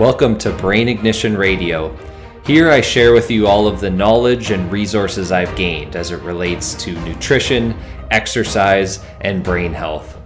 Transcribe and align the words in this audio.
Welcome 0.00 0.38
to 0.38 0.50
Brain 0.50 0.88
Ignition 0.88 1.36
Radio. 1.36 1.94
Here 2.46 2.70
I 2.70 2.80
share 2.80 3.12
with 3.12 3.30
you 3.30 3.46
all 3.46 3.66
of 3.66 3.80
the 3.80 3.90
knowledge 3.90 4.50
and 4.50 4.72
resources 4.72 5.30
I've 5.30 5.54
gained 5.56 5.94
as 5.94 6.10
it 6.10 6.22
relates 6.22 6.72
to 6.84 6.98
nutrition, 7.02 7.78
exercise, 8.10 9.04
and 9.20 9.44
brain 9.44 9.74
health. 9.74 10.18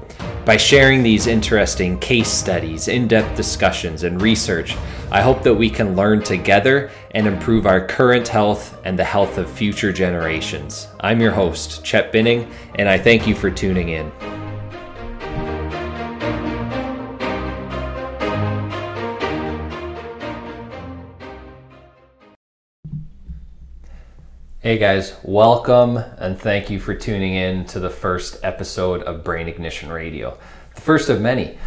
By 0.44 0.58
sharing 0.58 1.02
these 1.02 1.26
interesting 1.26 1.98
case 1.98 2.28
studies, 2.28 2.86
in 2.86 3.08
depth 3.08 3.36
discussions, 3.36 4.04
and 4.04 4.22
research, 4.22 4.76
I 5.10 5.22
hope 5.22 5.42
that 5.42 5.54
we 5.54 5.68
can 5.68 5.96
learn 5.96 6.22
together 6.22 6.92
and 7.10 7.26
improve 7.26 7.66
our 7.66 7.84
current 7.84 8.28
health 8.28 8.80
and 8.84 8.96
the 8.96 9.02
health 9.02 9.38
of 9.38 9.50
future 9.50 9.92
generations. 9.92 10.86
I'm 11.00 11.20
your 11.20 11.32
host, 11.32 11.84
Chet 11.84 12.12
Binning, 12.12 12.48
and 12.76 12.88
I 12.88 12.96
thank 12.96 13.26
you 13.26 13.34
for 13.34 13.50
tuning 13.50 13.88
in. 13.88 14.12
Hey 24.64 24.78
guys, 24.78 25.14
welcome 25.22 25.98
and 25.98 26.40
thank 26.40 26.70
you 26.70 26.80
for 26.80 26.94
tuning 26.94 27.34
in 27.34 27.66
to 27.66 27.78
the 27.78 27.90
first 27.90 28.42
episode 28.42 29.02
of 29.02 29.22
Brain 29.22 29.46
Ignition 29.46 29.92
Radio, 29.92 30.38
the 30.74 30.80
first 30.80 31.10
of 31.10 31.20
many. 31.20 31.58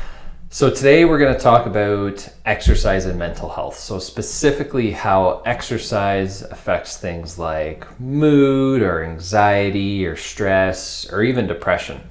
So, 0.50 0.72
today 0.72 1.05
we're 1.05 1.20
going 1.20 1.36
to 1.36 1.40
talk 1.40 1.68
about 1.68 2.28
exercise 2.44 3.05
and 3.05 3.20
mental 3.20 3.50
health. 3.50 3.78
So, 3.78 4.00
specifically, 4.00 4.90
how 4.90 5.44
exercise 5.46 6.41
affects 6.41 6.98
things 6.98 7.38
like 7.38 8.00
mood 8.00 8.82
or 8.82 9.04
anxiety 9.04 10.04
or 10.08 10.16
stress 10.16 11.08
or 11.14 11.22
even 11.22 11.46
depression. 11.46 12.02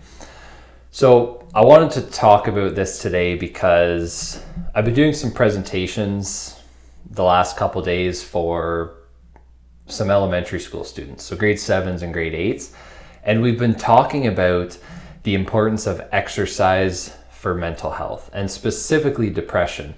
So, 0.92 1.48
I 1.52 1.64
wanted 1.64 1.90
to 2.00 2.02
talk 2.12 2.46
about 2.46 2.76
this 2.76 3.02
today 3.02 3.34
because 3.34 4.40
I've 4.72 4.84
been 4.84 4.94
doing 4.94 5.14
some 5.14 5.32
presentations 5.32 6.62
the 7.10 7.24
last 7.24 7.56
couple 7.56 7.82
days 7.82 8.22
for 8.22 8.95
some 9.86 10.10
elementary 10.10 10.60
school 10.60 10.84
students, 10.84 11.24
so 11.24 11.36
grade 11.36 11.60
sevens 11.60 12.02
and 12.02 12.12
grade 12.12 12.34
eights. 12.34 12.72
And 13.24 13.42
we've 13.42 13.58
been 13.58 13.74
talking 13.74 14.26
about 14.26 14.78
the 15.22 15.34
importance 15.34 15.86
of 15.86 16.00
exercise 16.12 17.16
for 17.30 17.54
mental 17.54 17.90
health 17.90 18.30
and 18.32 18.50
specifically 18.50 19.30
depression, 19.30 19.94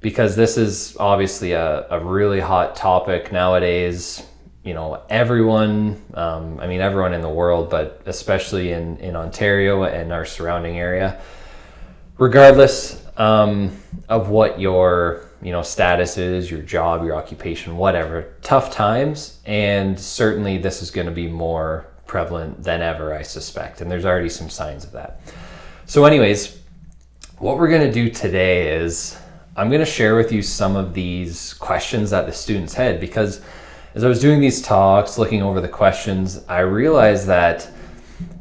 because 0.00 0.36
this 0.36 0.56
is 0.56 0.96
obviously 0.98 1.52
a, 1.52 1.86
a 1.90 2.00
really 2.00 2.40
hot 2.40 2.76
topic 2.76 3.32
nowadays. 3.32 4.26
You 4.64 4.74
know, 4.74 5.02
everyone, 5.10 6.02
um, 6.14 6.58
I 6.60 6.66
mean, 6.66 6.80
everyone 6.80 7.12
in 7.12 7.20
the 7.20 7.28
world, 7.28 7.70
but 7.70 8.02
especially 8.06 8.72
in, 8.72 8.96
in 8.98 9.14
Ontario 9.14 9.84
and 9.84 10.12
our 10.12 10.24
surrounding 10.24 10.78
area, 10.78 11.20
regardless 12.18 13.04
um, 13.16 13.76
of 14.08 14.30
what 14.30 14.58
your 14.58 15.28
you 15.42 15.52
know 15.52 15.62
status 15.62 16.18
is 16.18 16.50
your 16.50 16.62
job 16.62 17.04
your 17.04 17.14
occupation 17.14 17.76
whatever. 17.76 18.34
Tough 18.42 18.70
times 18.70 19.40
and 19.46 19.98
certainly 19.98 20.58
this 20.58 20.82
is 20.82 20.90
going 20.90 21.06
to 21.06 21.12
be 21.12 21.28
more 21.28 21.86
prevalent 22.06 22.62
than 22.62 22.82
ever 22.82 23.14
i 23.14 23.22
suspect 23.22 23.80
and 23.80 23.90
there's 23.90 24.04
already 24.04 24.28
some 24.28 24.50
signs 24.50 24.84
of 24.84 24.92
that. 24.92 25.20
So 25.86 26.04
anyways 26.04 26.60
what 27.38 27.58
we're 27.58 27.68
going 27.68 27.82
to 27.82 27.92
do 27.92 28.08
today 28.08 28.76
is 28.76 29.18
i'm 29.56 29.68
going 29.68 29.80
to 29.80 29.86
share 29.86 30.16
with 30.16 30.30
you 30.30 30.40
some 30.40 30.76
of 30.76 30.94
these 30.94 31.52
questions 31.54 32.10
that 32.10 32.26
the 32.26 32.32
students 32.32 32.72
had 32.72 33.00
because 33.00 33.40
as 33.94 34.04
i 34.04 34.08
was 34.08 34.20
doing 34.20 34.40
these 34.40 34.62
talks 34.62 35.18
looking 35.18 35.42
over 35.42 35.60
the 35.60 35.68
questions 35.68 36.44
i 36.48 36.60
realized 36.60 37.26
that 37.26 37.68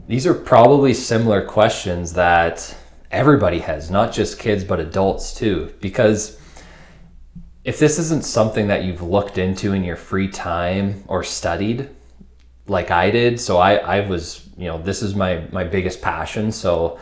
these 0.07 0.28
are 0.28 0.33
probably 0.33 0.94
similar 0.94 1.44
questions 1.44 2.13
that 2.13 2.75
everybody 3.09 3.59
has 3.59 3.89
not 3.89 4.13
just 4.13 4.38
kids 4.38 4.63
but 4.63 4.80
adults 4.80 5.33
too 5.33 5.73
because 5.81 6.39
if 7.63 7.79
this 7.79 7.97
isn't 7.97 8.25
something 8.25 8.68
that 8.68 8.84
you've 8.84 9.01
looked 9.01 9.38
into 9.38 9.74
in 9.74 9.84
your 9.84 9.96
free 9.96 10.28
time 10.28 11.03
or 11.07 11.24
studied 11.24 11.90
like 12.68 12.91
I 12.91 13.09
did, 13.09 13.40
so 13.40 13.57
I, 13.57 13.75
I 13.75 14.07
was, 14.07 14.50
you 14.57 14.66
know, 14.66 14.81
this 14.81 15.01
is 15.01 15.16
my, 15.16 15.46
my 15.51 15.63
biggest 15.63 16.01
passion. 16.01 16.51
So 16.51 17.00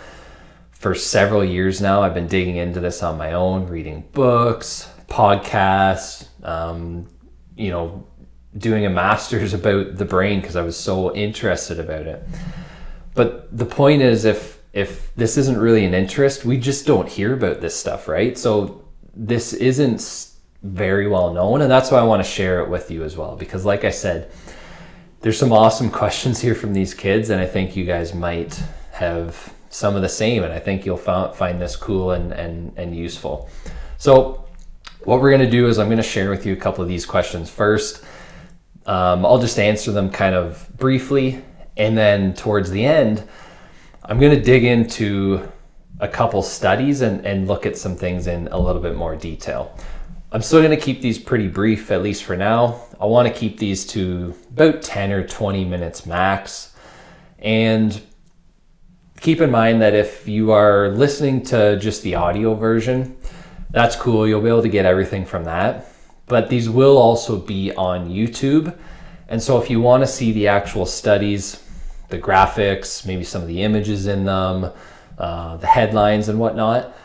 for 0.71 0.95
several 0.95 1.43
years 1.43 1.81
now, 1.81 2.01
I've 2.01 2.13
been 2.13 2.27
digging 2.27 2.57
into 2.57 2.79
this 2.79 3.03
on 3.03 3.17
my 3.17 3.33
own, 3.33 3.67
reading 3.67 4.07
books, 4.13 4.91
podcasts, 5.07 6.27
um, 6.43 7.07
you 7.55 7.69
know, 7.69 8.07
doing 8.57 8.85
a 8.85 8.89
master's 8.89 9.53
about 9.55 9.97
the 9.97 10.05
brain 10.05 10.41
because 10.41 10.55
I 10.55 10.61
was 10.61 10.77
so 10.77 11.13
interested 11.15 11.79
about 11.79 12.07
it. 12.07 12.23
But 13.13 13.55
the 13.55 13.65
point 13.65 14.01
is, 14.01 14.25
if 14.25 14.59
if 14.73 15.13
this 15.15 15.37
isn't 15.37 15.57
really 15.57 15.83
an 15.83 15.93
interest, 15.93 16.45
we 16.45 16.57
just 16.57 16.87
don't 16.87 17.09
hear 17.09 17.33
about 17.33 17.59
this 17.59 17.77
stuff, 17.77 18.07
right? 18.07 18.37
So 18.37 18.85
this 19.13 19.51
isn't 19.51 19.99
very 20.63 21.07
well 21.07 21.33
known. 21.33 21.61
And 21.61 21.71
that's 21.71 21.91
why 21.91 21.99
I 21.99 22.03
want 22.03 22.23
to 22.23 22.29
share 22.29 22.59
it 22.59 22.69
with 22.69 22.91
you 22.91 23.03
as 23.03 23.17
well. 23.17 23.35
Because, 23.35 23.65
like 23.65 23.83
I 23.83 23.89
said, 23.89 24.31
there's 25.21 25.37
some 25.37 25.51
awesome 25.51 25.89
questions 26.01 26.39
here 26.39 26.55
from 26.55 26.73
these 26.73 26.93
kids, 26.93 27.29
and 27.29 27.41
I 27.41 27.45
think 27.45 27.75
you 27.75 27.85
guys 27.85 28.13
might 28.13 28.61
have 28.91 29.53
some 29.69 29.95
of 29.95 30.01
the 30.01 30.09
same. 30.09 30.43
And 30.43 30.53
I 30.53 30.59
think 30.59 30.85
you'll 30.85 30.97
find 30.97 31.61
this 31.61 31.75
cool 31.75 32.11
and, 32.11 32.31
and, 32.31 32.73
and 32.77 32.95
useful. 32.95 33.49
So, 33.97 34.45
what 35.03 35.19
we're 35.19 35.31
going 35.31 35.41
to 35.41 35.49
do 35.49 35.67
is 35.67 35.79
I'm 35.79 35.87
going 35.87 35.97
to 35.97 36.03
share 36.03 36.29
with 36.29 36.45
you 36.45 36.53
a 36.53 36.57
couple 36.57 36.83
of 36.83 36.87
these 36.87 37.05
questions 37.05 37.49
first. 37.49 38.03
Um, 38.85 39.25
I'll 39.25 39.39
just 39.39 39.57
answer 39.57 39.91
them 39.91 40.11
kind 40.11 40.35
of 40.35 40.67
briefly. 40.77 41.43
And 41.77 41.97
then 41.97 42.33
towards 42.35 42.69
the 42.69 42.85
end, 42.85 43.27
I'm 44.03 44.19
going 44.19 44.35
to 44.35 44.41
dig 44.41 44.63
into 44.63 45.47
a 45.99 46.07
couple 46.07 46.41
studies 46.43 47.01
and, 47.01 47.25
and 47.25 47.47
look 47.47 47.65
at 47.65 47.77
some 47.77 47.95
things 47.95 48.27
in 48.27 48.47
a 48.49 48.59
little 48.59 48.81
bit 48.81 48.95
more 48.95 49.15
detail. 49.15 49.75
I'm 50.33 50.41
still 50.41 50.61
to 50.61 50.77
keep 50.77 51.01
these 51.01 51.19
pretty 51.19 51.49
brief, 51.49 51.91
at 51.91 52.01
least 52.01 52.23
for 52.23 52.37
now. 52.37 52.83
I 53.01 53.05
want 53.05 53.27
to 53.27 53.33
keep 53.33 53.57
these 53.57 53.85
to 53.87 54.33
about 54.49 54.81
10 54.81 55.11
or 55.11 55.27
20 55.27 55.65
minutes 55.65 56.05
max. 56.05 56.73
And 57.39 58.01
keep 59.19 59.41
in 59.41 59.51
mind 59.51 59.81
that 59.81 59.93
if 59.93 60.29
you 60.29 60.53
are 60.53 60.87
listening 60.87 61.43
to 61.47 61.77
just 61.79 62.01
the 62.03 62.15
audio 62.15 62.53
version, 62.53 63.17
that's 63.71 63.97
cool. 63.97 64.25
You'll 64.25 64.39
be 64.39 64.47
able 64.47 64.61
to 64.61 64.69
get 64.69 64.85
everything 64.85 65.25
from 65.25 65.43
that. 65.43 65.91
But 66.27 66.47
these 66.47 66.69
will 66.69 66.97
also 66.97 67.37
be 67.37 67.73
on 67.73 68.09
YouTube. 68.09 68.73
And 69.27 69.43
so 69.43 69.61
if 69.61 69.69
you 69.69 69.81
want 69.81 70.01
to 70.01 70.07
see 70.07 70.31
the 70.31 70.47
actual 70.47 70.85
studies, 70.85 71.61
the 72.07 72.17
graphics, 72.17 73.05
maybe 73.05 73.25
some 73.25 73.41
of 73.41 73.49
the 73.49 73.63
images 73.63 74.07
in 74.07 74.23
them, 74.23 74.71
uh, 75.17 75.57
the 75.57 75.67
headlines 75.67 76.29
and 76.29 76.39
whatnot, 76.39 76.95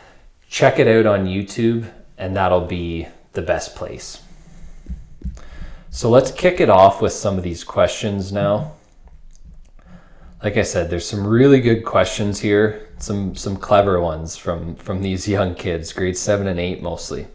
check 0.49 0.79
it 0.79 0.87
out 0.87 1.07
on 1.07 1.27
YouTube 1.27 1.91
and 2.19 2.37
that'll 2.37 2.67
be 2.67 3.07
the 3.37 3.43
best 3.43 3.77
place. 3.77 4.21
So 5.91 6.11
let's 6.11 6.33
kick 6.33 6.61
it 6.61 6.69
off 6.69 7.01
with 7.01 7.13
some 7.13 7.39
of 7.39 7.45
these 7.45 7.63
questions 7.63 8.33
now. 8.33 8.73
Like 10.43 10.57
I 10.57 10.63
said, 10.63 10.91
there's 10.91 11.09
some 11.09 11.25
really 11.27 11.61
good 11.61 11.85
questions 11.85 12.41
here, 12.41 12.89
some 12.99 13.35
some 13.37 13.57
clever 13.57 14.01
ones 14.01 14.37
from 14.37 14.75
from 14.75 15.01
these 15.01 15.29
young 15.29 15.55
kids, 15.55 15.93
grade 15.93 16.17
7 16.17 16.47
and 16.49 16.59
8 16.59 16.83
mostly. 16.83 17.27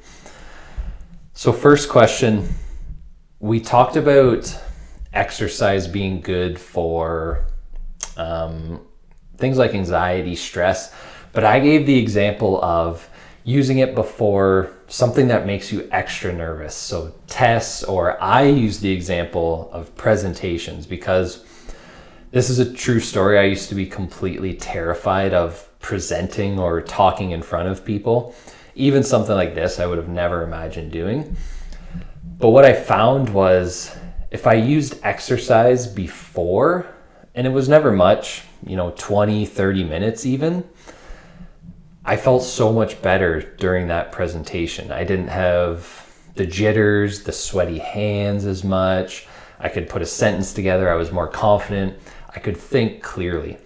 So 1.33 1.51
first 1.51 1.89
question, 1.89 2.47
we 3.39 3.59
talked 3.59 3.95
about 3.95 4.55
exercise 5.13 5.87
being 5.87 6.21
good 6.21 6.59
for 6.59 7.45
um, 8.17 8.81
things 9.37 9.57
like 9.57 9.73
anxiety, 9.73 10.35
stress, 10.35 10.93
but 11.33 11.43
I 11.43 11.59
gave 11.59 11.85
the 11.85 11.97
example 11.97 12.63
of 12.63 13.09
using 13.43 13.79
it 13.79 13.95
before 13.95 14.71
something 14.87 15.27
that 15.29 15.45
makes 15.45 15.71
you 15.71 15.87
extra 15.91 16.31
nervous. 16.31 16.75
So, 16.75 17.13
tests, 17.27 17.83
or 17.83 18.21
I 18.21 18.43
use 18.43 18.79
the 18.79 18.91
example 18.91 19.69
of 19.73 19.95
presentations 19.95 20.85
because 20.85 21.45
this 22.31 22.49
is 22.49 22.59
a 22.59 22.73
true 22.73 22.99
story. 22.99 23.39
I 23.39 23.43
used 23.43 23.69
to 23.69 23.75
be 23.75 23.85
completely 23.85 24.53
terrified 24.53 25.33
of 25.33 25.67
presenting 25.79 26.59
or 26.59 26.81
talking 26.81 27.31
in 27.31 27.41
front 27.41 27.69
of 27.69 27.83
people. 27.83 28.35
Even 28.75 29.03
something 29.03 29.35
like 29.35 29.55
this, 29.55 29.79
I 29.79 29.85
would 29.85 29.97
have 29.97 30.07
never 30.07 30.43
imagined 30.43 30.91
doing. 30.91 31.35
But 32.37 32.49
what 32.49 32.65
I 32.65 32.73
found 32.73 33.29
was 33.29 33.95
if 34.29 34.47
I 34.47 34.53
used 34.53 34.99
exercise 35.03 35.87
before, 35.87 36.87
and 37.35 37.45
it 37.47 37.49
was 37.49 37.67
never 37.67 37.91
much, 37.91 38.43
you 38.65 38.75
know, 38.75 38.93
20, 38.97 39.45
30 39.45 39.83
minutes 39.83 40.25
even 40.25 40.63
I 42.03 42.17
felt 42.17 42.43
so 42.43 42.73
much 42.73 43.01
better 43.01 43.41
during 43.57 43.87
that 43.87 44.11
presentation. 44.11 44.91
I 44.91 45.03
didn't 45.03 45.27
have 45.27 46.07
the 46.35 46.45
jitters, 46.45 47.23
the 47.23 47.31
sweaty 47.31 47.77
hands 47.77 48.45
as 48.45 48.63
much. 48.63 49.27
I 49.59 49.69
could 49.69 49.87
put 49.87 50.01
a 50.01 50.05
sentence 50.05 50.53
together. 50.53 50.89
I 50.89 50.95
was 50.95 51.11
more 51.11 51.27
confident. 51.27 51.97
I 52.35 52.39
could 52.39 52.57
think 52.57 53.03
clearly. 53.03 53.57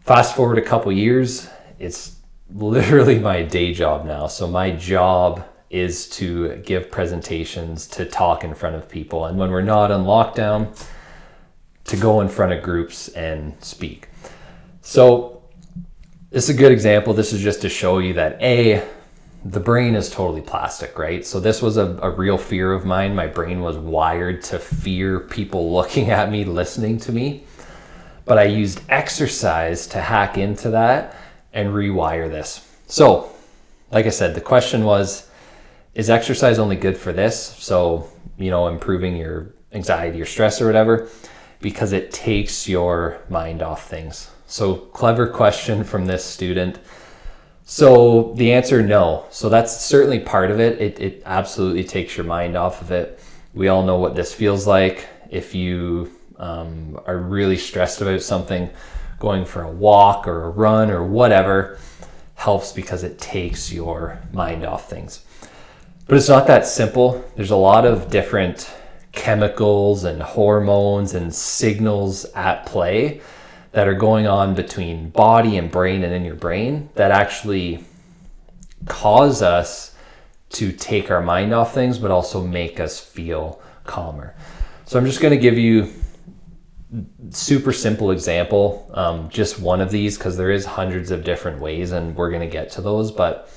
Fast 0.00 0.34
forward 0.34 0.56
a 0.56 0.62
couple 0.62 0.90
years, 0.90 1.48
it's 1.78 2.16
literally 2.54 3.18
my 3.30 3.42
day 3.42 3.74
job 3.74 4.06
now. 4.06 4.26
So 4.26 4.46
my 4.46 4.70
job 4.70 5.44
is 5.68 6.08
to 6.10 6.56
give 6.56 6.90
presentations, 6.90 7.86
to 7.88 8.06
talk 8.06 8.42
in 8.42 8.54
front 8.54 8.74
of 8.74 8.88
people. 8.88 9.26
And 9.26 9.38
when 9.38 9.50
we're 9.50 9.60
not 9.60 9.90
on 9.90 10.04
lockdown, 10.04 10.74
to 11.84 11.96
go 11.96 12.20
in 12.20 12.28
front 12.28 12.52
of 12.52 12.62
groups 12.62 13.08
and 13.08 13.54
speak. 13.62 14.08
So 14.80 15.39
this 16.30 16.44
is 16.44 16.50
a 16.50 16.58
good 16.58 16.70
example. 16.70 17.12
This 17.12 17.32
is 17.32 17.42
just 17.42 17.62
to 17.62 17.68
show 17.68 17.98
you 17.98 18.14
that 18.14 18.40
A, 18.40 18.86
the 19.44 19.58
brain 19.58 19.96
is 19.96 20.08
totally 20.08 20.40
plastic, 20.40 20.96
right? 20.96 21.26
So 21.26 21.40
this 21.40 21.60
was 21.60 21.76
a, 21.76 21.98
a 22.02 22.10
real 22.10 22.38
fear 22.38 22.72
of 22.72 22.84
mine. 22.84 23.16
My 23.16 23.26
brain 23.26 23.60
was 23.60 23.76
wired 23.76 24.42
to 24.44 24.58
fear 24.58 25.18
people 25.18 25.72
looking 25.74 26.10
at 26.10 26.30
me, 26.30 26.44
listening 26.44 26.98
to 27.00 27.12
me. 27.12 27.44
But 28.24 28.38
I 28.38 28.44
used 28.44 28.80
exercise 28.88 29.88
to 29.88 30.00
hack 30.00 30.38
into 30.38 30.70
that 30.70 31.16
and 31.52 31.70
rewire 31.70 32.30
this. 32.30 32.66
So, 32.86 33.32
like 33.90 34.06
I 34.06 34.10
said, 34.10 34.34
the 34.34 34.40
question 34.40 34.84
was 34.84 35.28
is 35.92 36.08
exercise 36.08 36.60
only 36.60 36.76
good 36.76 36.96
for 36.96 37.12
this? 37.12 37.56
So, 37.56 38.08
you 38.38 38.50
know, 38.50 38.68
improving 38.68 39.16
your 39.16 39.52
anxiety 39.72 40.22
or 40.22 40.26
stress 40.26 40.60
or 40.60 40.66
whatever, 40.66 41.08
because 41.60 41.92
it 41.92 42.12
takes 42.12 42.68
your 42.68 43.20
mind 43.28 43.60
off 43.60 43.88
things. 43.88 44.30
So, 44.50 44.74
clever 44.74 45.28
question 45.28 45.84
from 45.84 46.06
this 46.06 46.24
student. 46.24 46.80
So, 47.64 48.34
the 48.34 48.52
answer 48.52 48.82
no. 48.82 49.26
So, 49.30 49.48
that's 49.48 49.80
certainly 49.80 50.18
part 50.18 50.50
of 50.50 50.58
it. 50.58 50.80
It, 50.80 50.98
it 50.98 51.22
absolutely 51.24 51.84
takes 51.84 52.16
your 52.16 52.26
mind 52.26 52.56
off 52.56 52.82
of 52.82 52.90
it. 52.90 53.20
We 53.54 53.68
all 53.68 53.84
know 53.84 53.98
what 53.98 54.16
this 54.16 54.34
feels 54.34 54.66
like. 54.66 55.06
If 55.30 55.54
you 55.54 56.10
um, 56.36 56.98
are 57.06 57.16
really 57.16 57.56
stressed 57.56 58.00
about 58.00 58.22
something, 58.22 58.68
going 59.20 59.44
for 59.44 59.62
a 59.62 59.70
walk 59.70 60.26
or 60.26 60.42
a 60.42 60.50
run 60.50 60.90
or 60.90 61.04
whatever 61.04 61.78
helps 62.34 62.72
because 62.72 63.04
it 63.04 63.20
takes 63.20 63.72
your 63.72 64.18
mind 64.32 64.64
off 64.64 64.90
things. 64.90 65.24
But 66.08 66.16
it's 66.16 66.28
not 66.28 66.48
that 66.48 66.66
simple. 66.66 67.24
There's 67.36 67.52
a 67.52 67.56
lot 67.56 67.86
of 67.86 68.10
different 68.10 68.68
chemicals 69.12 70.02
and 70.02 70.20
hormones 70.20 71.14
and 71.14 71.32
signals 71.32 72.24
at 72.34 72.66
play 72.66 73.20
that 73.72 73.86
are 73.86 73.94
going 73.94 74.26
on 74.26 74.54
between 74.54 75.10
body 75.10 75.56
and 75.56 75.70
brain 75.70 76.02
and 76.02 76.12
in 76.12 76.24
your 76.24 76.34
brain 76.34 76.88
that 76.94 77.10
actually 77.10 77.84
cause 78.86 79.42
us 79.42 79.94
to 80.50 80.72
take 80.72 81.10
our 81.10 81.22
mind 81.22 81.54
off 81.54 81.72
things, 81.72 81.98
but 81.98 82.10
also 82.10 82.44
make 82.44 82.80
us 82.80 82.98
feel 82.98 83.60
calmer. 83.84 84.34
So 84.86 84.98
I'm 84.98 85.06
just 85.06 85.20
going 85.20 85.32
to 85.32 85.40
give 85.40 85.56
you 85.56 85.92
super 87.30 87.72
simple 87.72 88.10
example, 88.10 88.90
um, 88.94 89.28
just 89.28 89.60
one 89.60 89.80
of 89.80 89.90
these 89.90 90.18
because 90.18 90.36
there 90.36 90.50
is 90.50 90.64
hundreds 90.64 91.12
of 91.12 91.22
different 91.22 91.60
ways, 91.60 91.92
and 91.92 92.16
we're 92.16 92.30
going 92.30 92.42
to 92.42 92.48
get 92.48 92.70
to 92.72 92.80
those. 92.80 93.12
But 93.12 93.48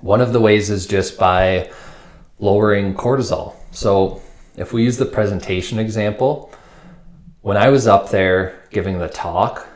one 0.00 0.20
of 0.20 0.32
the 0.32 0.40
ways 0.40 0.70
is 0.70 0.86
just 0.86 1.18
by 1.18 1.72
lowering 2.38 2.94
cortisol. 2.94 3.56
So 3.72 4.22
if 4.56 4.72
we 4.72 4.84
use 4.84 4.96
the 4.96 5.06
presentation 5.06 5.80
example, 5.80 6.52
when 7.44 7.58
I 7.58 7.68
was 7.68 7.86
up 7.86 8.08
there 8.08 8.58
giving 8.70 8.98
the 8.98 9.06
talk, 9.06 9.68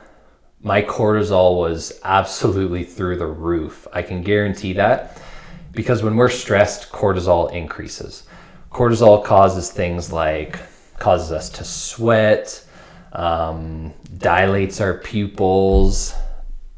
my 0.62 0.81
cortisol 0.81 1.59
was 1.59 2.00
absolutely 2.03 2.82
through 2.82 3.19
the 3.19 3.26
roof. 3.26 3.87
I 3.93 4.00
can 4.00 4.23
guarantee 4.23 4.73
that 4.73 5.20
because 5.73 6.03
when 6.03 6.17
we're 6.17 6.31
stressed, 6.31 6.91
cortisol 6.91 7.53
increases. 7.53 8.23
Cortisol 8.73 9.23
causes 9.23 9.70
things 9.70 10.11
like 10.11 10.59
causes 10.99 11.31
us 11.31 11.50
to 11.50 11.65
sweat, 11.65 12.65
um, 13.12 13.93
dilates 14.17 14.81
our 14.81 14.94
pupils, 14.94 16.15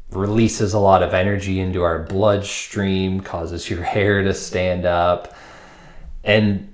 releases 0.09 0.73
a 0.73 0.79
lot 0.79 1.03
of 1.03 1.13
energy 1.13 1.61
into 1.61 1.83
our 1.83 1.99
bloodstream, 1.99 3.21
causes 3.21 3.69
your 3.69 3.81
hair 3.95 4.23
to 4.23 4.33
stand 4.33 4.85
up. 4.85 5.37
And 6.25 6.73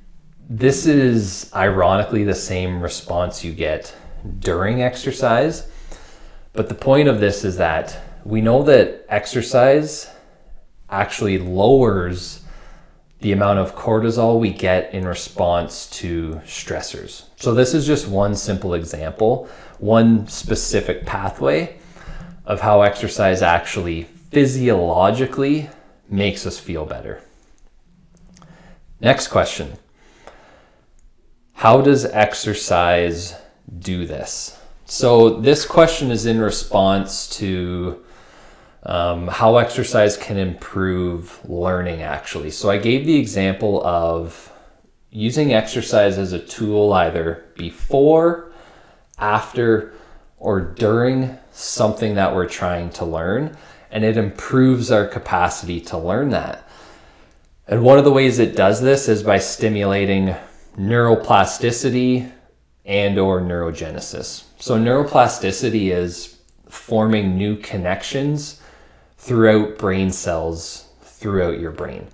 this 0.49 0.87
is 0.87 1.51
ironically 1.53 2.23
the 2.23 2.33
same 2.33 2.81
response 2.81 3.43
you 3.43 3.51
get 3.51 3.95
during 4.39 4.81
exercise. 4.81 5.69
But 6.53 6.69
the 6.69 6.75
point 6.75 7.07
of 7.07 7.19
this 7.19 7.43
is 7.43 7.57
that 7.57 7.97
we 8.23 8.41
know 8.41 8.63
that 8.63 9.05
exercise 9.09 10.09
actually 10.89 11.37
lowers 11.37 12.43
the 13.19 13.31
amount 13.31 13.59
of 13.59 13.75
cortisol 13.75 14.39
we 14.39 14.51
get 14.51 14.93
in 14.93 15.05
response 15.05 15.89
to 15.89 16.41
stressors. 16.45 17.23
So, 17.37 17.53
this 17.53 17.73
is 17.73 17.87
just 17.87 18.07
one 18.07 18.35
simple 18.35 18.73
example, 18.73 19.49
one 19.79 20.27
specific 20.27 21.05
pathway 21.05 21.79
of 22.45 22.61
how 22.61 22.81
exercise 22.81 23.41
actually 23.41 24.03
physiologically 24.03 25.69
makes 26.09 26.45
us 26.45 26.59
feel 26.59 26.85
better. 26.85 27.21
Next 28.99 29.27
question 29.27 29.73
How 31.53 31.81
does 31.81 32.05
exercise 32.05 33.35
do 33.79 34.05
this? 34.05 34.59
So, 34.85 35.41
this 35.41 35.65
question 35.65 36.11
is 36.11 36.25
in 36.25 36.39
response 36.39 37.29
to 37.37 38.03
um, 38.87 39.27
how 39.27 39.57
exercise 39.57 40.15
can 40.15 40.37
improve 40.37 41.39
learning 41.47 42.01
actually. 42.01 42.51
So 42.51 42.69
I 42.69 42.77
gave 42.77 43.05
the 43.05 43.17
example 43.19 43.85
of 43.85 44.51
using 45.11 45.53
exercise 45.53 46.17
as 46.17 46.31
a 46.31 46.39
tool 46.39 46.93
either 46.93 47.45
before, 47.57 48.53
after, 49.19 49.93
or 50.37 50.61
during 50.61 51.37
something 51.51 52.15
that 52.15 52.33
we're 52.33 52.47
trying 52.47 52.89
to 52.91 53.03
learn, 53.03 53.57
and 53.91 54.05
it 54.05 54.15
improves 54.15 54.89
our 54.89 55.05
capacity 55.05 55.81
to 55.81 55.97
learn 55.97 56.29
that. 56.29 56.69
And 57.67 57.83
one 57.83 57.97
of 57.97 58.05
the 58.05 58.11
ways 58.11 58.39
it 58.39 58.55
does 58.55 58.79
this 58.79 59.09
is 59.09 59.23
by 59.23 59.39
stimulating 59.39 60.33
neuroplasticity 60.77 62.31
and 62.87 63.19
or 63.19 63.41
neurogenesis. 63.41 64.45
So 64.59 64.79
neuroplasticity 64.79 65.91
is 65.91 66.37
forming 66.69 67.37
new 67.37 67.57
connections 67.57 68.61
throughout 69.17 69.77
brain 69.77 70.11
cells 70.11 70.87
throughout 71.01 71.59
your 71.59 71.71
brain. 71.71 72.07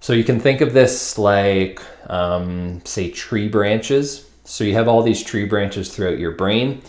So 0.00 0.12
you 0.12 0.24
can 0.24 0.38
think 0.38 0.60
of 0.60 0.74
this 0.74 1.18
like, 1.18 1.80
um, 2.08 2.84
say, 2.84 3.10
tree 3.10 3.48
branches. 3.48 4.28
So 4.44 4.64
you 4.64 4.74
have 4.74 4.88
all 4.88 5.02
these 5.02 5.22
tree 5.22 5.46
branches 5.46 5.94
throughout 5.94 6.18
your 6.18 6.32
brain. 6.32 6.82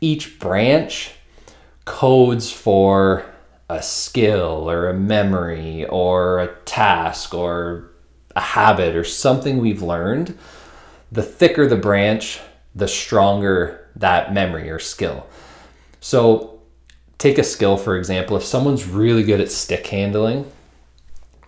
Each 0.00 0.38
branch 0.38 1.12
codes 1.84 2.50
for 2.50 3.24
a 3.68 3.82
skill 3.82 4.70
or 4.70 4.88
a 4.88 4.94
memory 4.94 5.84
or 5.86 6.40
a 6.40 6.54
task 6.64 7.34
or 7.34 7.90
a 8.34 8.40
habit 8.40 8.94
or 8.94 9.04
something 9.04 9.58
we've 9.58 9.82
learned. 9.82 10.36
The 11.16 11.22
thicker 11.22 11.66
the 11.66 11.76
branch, 11.76 12.40
the 12.74 12.86
stronger 12.86 13.88
that 13.96 14.34
memory 14.34 14.68
or 14.68 14.78
skill. 14.78 15.26
So 15.98 16.60
take 17.16 17.38
a 17.38 17.42
skill 17.42 17.78
for 17.78 17.96
example 17.96 18.36
if 18.36 18.44
someone's 18.44 18.86
really 18.86 19.22
good 19.22 19.40
at 19.40 19.50
stick 19.50 19.86
handling 19.86 20.44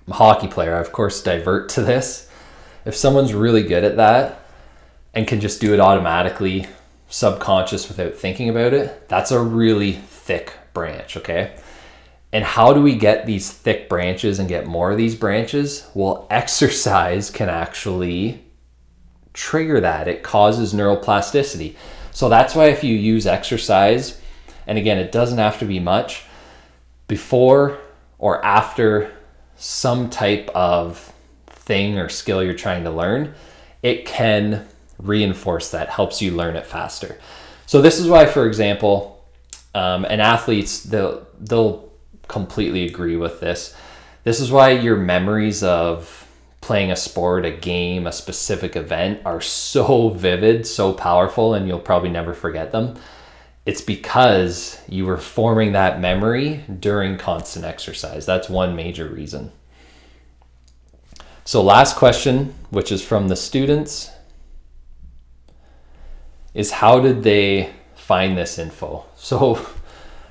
I'm 0.07 0.12
a 0.12 0.16
hockey 0.16 0.49
player 0.49 0.75
I 0.75 0.81
of 0.81 0.90
course 0.90 1.23
divert 1.23 1.69
to 1.71 1.83
this. 1.83 2.31
If 2.87 2.97
someone's 2.97 3.35
really 3.35 3.62
good 3.62 3.85
at 3.85 3.99
that 3.99 4.40
and 5.12 5.28
can 5.28 5.38
just 5.38 5.61
do 5.61 5.75
it 5.75 5.81
automatically 5.81 6.66
subconscious 7.11 7.88
without 7.88 8.14
thinking 8.14 8.49
about 8.49 8.73
it 8.73 9.07
that's 9.07 9.33
a 9.33 9.38
really 9.38 9.92
thick 9.92 10.54
branch 10.73 11.19
okay? 11.19 11.54
And 12.33 12.42
how 12.42 12.73
do 12.73 12.81
we 12.81 12.95
get 12.95 13.26
these 13.26 13.52
thick 13.52 13.90
branches 13.90 14.38
and 14.38 14.49
get 14.49 14.66
more 14.66 14.90
of 14.90 14.97
these 14.97 15.14
branches? 15.14 15.87
Well 15.92 16.26
exercise 16.31 17.28
can 17.31 17.50
actually 17.50 18.47
trigger 19.38 19.80
that 19.80 20.09
it 20.09 20.23
causes 20.23 20.75
neuroplasticity 20.75 21.75
so 22.11 22.28
that's 22.28 22.54
why 22.54 22.66
if 22.66 22.83
you 22.83 22.95
use 22.95 23.26
exercise 23.26 24.21
and 24.68 24.76
again, 24.76 24.99
it 24.99 25.11
doesn't 25.11 25.38
have 25.38 25.59
to 25.61 25.64
be 25.64 25.80
much 25.80 26.25
before 27.09 27.78
or 28.18 28.45
after 28.45 29.11
some 29.57 30.11
type 30.11 30.49
of 30.50 31.12
thing 31.47 31.99
or 31.99 32.11
skill 32.11 32.45
you're 32.45 32.52
trying 32.52 32.85
to 32.85 32.90
learn. 32.90 33.35
It 33.83 34.04
can 34.04 34.68
reinforce 34.99 35.71
that, 35.71 35.88
helps 35.88 36.21
you 36.21 36.33
learn 36.33 36.54
it 36.54 36.66
faster. 36.66 37.18
So 37.64 37.80
this 37.80 37.99
is 37.99 38.09
why, 38.09 38.26
for 38.26 38.47
example, 38.47 39.25
um, 39.75 40.04
and 40.04 40.21
athletes 40.21 40.83
they'll 40.83 41.26
they'll 41.40 41.90
completely 42.26 42.85
agree 42.85 43.16
with 43.16 43.40
this. 43.40 43.75
This 44.25 44.38
is 44.38 44.52
why 44.52 44.73
your 44.73 44.97
memories 44.97 45.62
of 45.62 46.27
playing 46.68 46.92
a 46.92 46.96
sport, 46.96 47.44
a 47.44 47.50
game, 47.50 48.06
a 48.06 48.12
specific 48.12 48.76
event 48.76 49.20
are 49.25 49.40
so 49.40 50.10
vivid, 50.10 50.66
so 50.66 50.92
powerful, 50.92 51.54
and 51.54 51.66
you'll 51.66 51.80
probably 51.80 52.10
never 52.10 52.34
forget 52.34 52.70
them 52.70 52.96
it's 53.68 53.82
because 53.82 54.80
you 54.88 55.04
were 55.04 55.18
forming 55.18 55.72
that 55.72 56.00
memory 56.00 56.64
during 56.80 57.18
constant 57.18 57.66
exercise. 57.66 58.25
That's 58.25 58.48
one 58.48 58.75
major 58.75 59.06
reason. 59.06 59.52
So, 61.44 61.62
last 61.62 61.94
question, 61.96 62.54
which 62.70 62.90
is 62.90 63.04
from 63.04 63.28
the 63.28 63.37
students, 63.37 64.10
is 66.54 66.70
how 66.70 67.00
did 67.00 67.25
they 67.25 67.75
find 67.94 68.38
this 68.38 68.58
info? 68.58 69.04
So, 69.18 69.60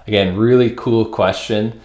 again, 0.08 0.36
really 0.36 0.72
cool 0.72 1.06
question. 1.06 1.80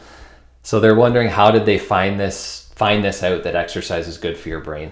So 0.62 0.80
they're 0.80 0.94
wondering 0.94 1.28
how 1.28 1.50
did 1.50 1.66
they 1.66 1.78
find 1.78 2.18
this 2.18 2.61
find 2.82 3.04
this 3.04 3.22
out 3.22 3.44
that 3.44 3.54
exercise 3.54 4.08
is 4.08 4.18
good 4.18 4.36
for 4.36 4.48
your 4.48 4.58
brain. 4.58 4.90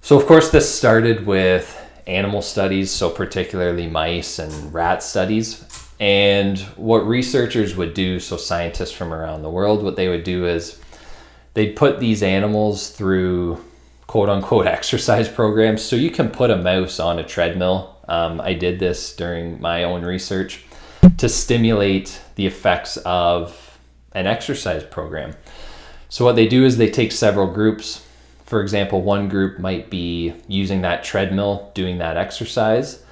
So 0.00 0.18
of 0.18 0.26
course 0.26 0.50
this 0.50 0.74
started 0.74 1.26
with 1.26 1.78
animal 2.06 2.40
studies, 2.40 2.90
so 2.90 3.10
particularly 3.10 3.86
mice 3.86 4.38
and 4.38 4.72
rat 4.72 5.02
studies. 5.02 5.62
And 6.00 6.58
what 6.74 7.06
researchers 7.06 7.76
would 7.76 7.92
do, 7.92 8.18
so 8.18 8.38
scientists 8.38 8.92
from 8.92 9.12
around 9.12 9.42
the 9.42 9.50
world, 9.50 9.84
what 9.84 9.96
they 9.96 10.08
would 10.08 10.24
do 10.24 10.46
is 10.46 10.80
they'd 11.52 11.76
put 11.76 12.00
these 12.00 12.22
animals 12.22 12.88
through 12.88 13.62
quote 14.06 14.30
unquote 14.30 14.66
exercise 14.78 15.28
programs. 15.28 15.82
So 15.82 15.96
you 15.96 16.10
can 16.10 16.30
put 16.30 16.50
a 16.50 16.56
mouse 16.56 16.98
on 16.98 17.18
a 17.18 17.24
treadmill. 17.24 17.94
Um, 18.08 18.40
I 18.40 18.54
did 18.54 18.78
this 18.78 19.14
during 19.14 19.60
my 19.60 19.84
own 19.84 20.02
research 20.02 20.64
to 21.18 21.28
stimulate 21.28 22.22
the 22.36 22.46
effects 22.46 22.96
of 23.04 23.78
an 24.12 24.26
exercise 24.26 24.82
program. 24.82 25.34
So 26.12 26.26
what 26.26 26.36
they 26.36 26.46
do 26.46 26.66
is 26.66 26.76
they 26.76 26.90
take 26.90 27.10
several 27.10 27.46
groups. 27.46 28.06
For 28.44 28.60
example, 28.60 29.00
one 29.00 29.30
group 29.30 29.58
might 29.58 29.88
be 29.88 30.34
using 30.46 30.82
that 30.82 31.04
treadmill, 31.04 31.70
doing 31.72 31.96
that 31.98 32.18
exercise 32.18 33.02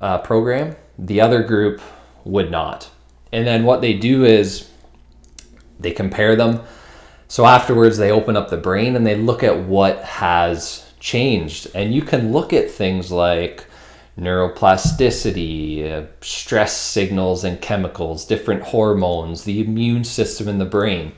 uh, 0.00 0.16
program. 0.16 0.74
The 0.98 1.20
other 1.20 1.42
group 1.42 1.82
would 2.24 2.50
not. 2.50 2.88
And 3.32 3.46
then 3.46 3.64
what 3.64 3.82
they 3.82 3.92
do 3.92 4.24
is 4.24 4.70
they 5.78 5.90
compare 5.90 6.34
them. 6.34 6.62
So 7.28 7.44
afterwards, 7.44 7.98
they 7.98 8.10
open 8.10 8.34
up 8.34 8.48
the 8.48 8.56
brain 8.56 8.96
and 8.96 9.06
they 9.06 9.16
look 9.16 9.42
at 9.42 9.64
what 9.64 10.02
has 10.02 10.90
changed. 11.00 11.70
And 11.74 11.92
you 11.92 12.00
can 12.00 12.32
look 12.32 12.54
at 12.54 12.70
things 12.70 13.12
like 13.12 13.66
neuroplasticity, 14.18 15.84
uh, 15.84 16.06
stress 16.22 16.74
signals 16.74 17.44
and 17.44 17.60
chemicals, 17.60 18.24
different 18.24 18.62
hormones, 18.62 19.44
the 19.44 19.62
immune 19.62 20.04
system 20.04 20.48
in 20.48 20.56
the 20.56 20.64
brain. 20.64 21.12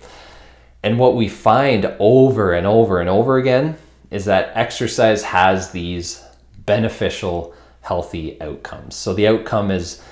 And 0.85 0.99
what 0.99 1.17
we 1.17 1.31
find 1.31 1.97
over 1.99 2.53
and 2.53 2.67
over 2.67 3.01
and 3.01 3.09
over 3.09 3.39
again 3.39 3.79
is 4.11 4.27
that 4.27 4.53
exercise 4.55 5.23
has 5.23 5.71
these 5.71 6.23
beneficial, 6.67 7.55
healthy 7.81 8.39
outcomes. 8.43 8.95
So 8.95 9.15
the 9.15 9.27
outcome 9.27 9.71
is 9.71 10.03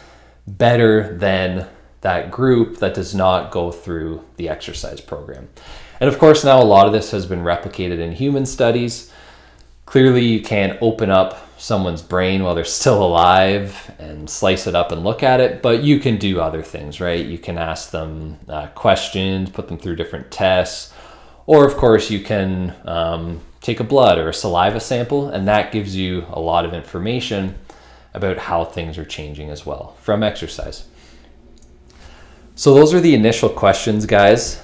better 0.47 1.15
than 1.19 1.69
that 2.01 2.31
group 2.31 2.79
that 2.79 2.95
does 2.95 3.15
not 3.15 3.51
go 3.51 3.71
through 3.71 4.25
the 4.37 4.49
exercise 4.49 5.03
program. 5.03 5.51
And 6.01 6.09
of 6.09 6.19
course, 6.19 6.43
now 6.43 6.63
a 6.63 6.65
lot 6.65 6.87
of 6.87 6.95
this 6.95 7.11
has 7.11 7.27
been 7.27 7.43
replicated 7.43 7.99
in 7.99 8.13
human 8.13 8.47
studies. 8.47 9.12
Clearly, 9.93 10.25
you 10.25 10.41
can't 10.41 10.79
open 10.81 11.11
up 11.11 11.61
someone's 11.61 12.01
brain 12.01 12.43
while 12.43 12.55
they're 12.55 12.65
still 12.65 13.05
alive 13.05 13.95
and 13.99 14.31
slice 14.31 14.67
it 14.67 14.75
up 14.75 14.91
and 14.91 15.05
look 15.05 15.23
at 15.23 15.39
it, 15.39 15.61
but 15.61 15.83
you 15.83 16.01
can 16.01 16.17
do 16.17 16.41
other 16.41 16.63
things, 16.63 16.99
right? 16.99 17.23
You 17.23 17.37
can 17.37 17.59
ask 17.59 17.91
them 17.91 18.39
uh, 18.49 18.69
questions, 18.69 19.51
put 19.51 19.69
them 19.69 19.77
through 19.77 19.97
different 19.97 20.31
tests, 20.31 20.95
or 21.45 21.67
of 21.67 21.77
course, 21.77 22.11
you 22.11 22.21
can 22.21 22.75
um, 22.87 23.41
take 23.61 23.81
a 23.81 23.85
blood 23.85 24.17
or 24.17 24.31
a 24.31 24.33
saliva 24.33 24.81
sample, 24.81 25.29
and 25.29 25.47
that 25.47 25.73
gives 25.73 25.95
you 25.95 26.25
a 26.31 26.41
lot 26.41 26.65
of 26.65 26.73
information 26.73 27.59
about 28.15 28.39
how 28.39 28.65
things 28.65 28.97
are 28.97 29.05
changing 29.05 29.51
as 29.51 29.67
well 29.67 29.95
from 30.01 30.23
exercise. 30.23 30.87
So, 32.55 32.73
those 32.73 32.95
are 32.95 33.01
the 33.01 33.15
initial 33.15 33.51
questions, 33.51 34.07
guys. 34.07 34.59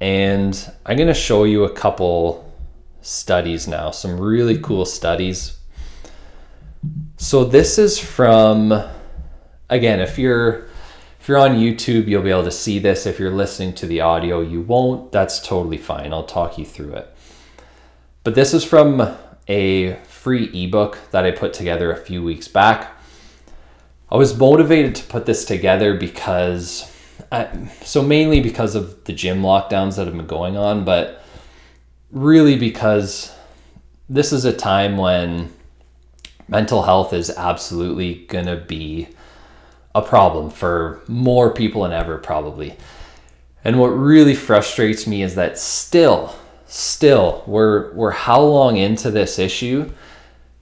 And 0.00 0.72
I'm 0.84 0.96
going 0.96 1.06
to 1.06 1.14
show 1.14 1.44
you 1.44 1.62
a 1.62 1.70
couple 1.70 2.52
studies 3.04 3.68
now, 3.68 3.90
some 3.90 4.20
really 4.20 4.58
cool 4.58 4.84
studies. 4.84 5.58
So, 7.16 7.44
this 7.44 7.78
is 7.78 7.98
from, 7.98 8.72
again, 9.70 10.00
if 10.00 10.18
you're 10.18 10.66
if 11.24 11.28
you're 11.28 11.38
on 11.38 11.52
YouTube, 11.52 12.06
you'll 12.06 12.22
be 12.22 12.28
able 12.28 12.44
to 12.44 12.50
see 12.50 12.78
this. 12.78 13.06
If 13.06 13.18
you're 13.18 13.30
listening 13.30 13.72
to 13.76 13.86
the 13.86 14.02
audio, 14.02 14.42
you 14.42 14.60
won't. 14.60 15.10
That's 15.10 15.40
totally 15.40 15.78
fine. 15.78 16.12
I'll 16.12 16.26
talk 16.26 16.58
you 16.58 16.66
through 16.66 16.92
it. 16.96 17.16
But 18.24 18.34
this 18.34 18.52
is 18.52 18.62
from 18.62 19.16
a 19.48 19.94
free 20.04 20.50
ebook 20.52 20.98
that 21.12 21.24
I 21.24 21.30
put 21.30 21.54
together 21.54 21.90
a 21.90 21.96
few 21.96 22.22
weeks 22.22 22.46
back. 22.46 22.92
I 24.12 24.16
was 24.16 24.36
motivated 24.38 24.94
to 24.96 25.04
put 25.04 25.24
this 25.24 25.46
together 25.46 25.94
because, 25.94 26.94
I, 27.32 27.70
so 27.82 28.02
mainly 28.02 28.40
because 28.40 28.74
of 28.74 29.04
the 29.04 29.14
gym 29.14 29.40
lockdowns 29.40 29.96
that 29.96 30.06
have 30.06 30.14
been 30.14 30.26
going 30.26 30.58
on, 30.58 30.84
but 30.84 31.23
really 32.14 32.56
because 32.56 33.34
this 34.08 34.32
is 34.32 34.46
a 34.46 34.52
time 34.52 34.96
when 34.96 35.52
mental 36.48 36.82
health 36.82 37.12
is 37.12 37.28
absolutely 37.30 38.24
going 38.26 38.46
to 38.46 38.56
be 38.56 39.08
a 39.94 40.00
problem 40.00 40.48
for 40.48 41.02
more 41.08 41.52
people 41.52 41.82
than 41.82 41.92
ever, 41.92 42.16
probably. 42.16 42.76
And 43.64 43.78
what 43.78 43.88
really 43.88 44.34
frustrates 44.34 45.06
me 45.06 45.22
is 45.22 45.34
that 45.34 45.58
still, 45.58 46.34
still, 46.66 47.42
we're, 47.46 47.92
we're 47.92 48.10
how 48.10 48.40
long 48.40 48.76
into 48.76 49.10
this 49.10 49.38
issue 49.38 49.90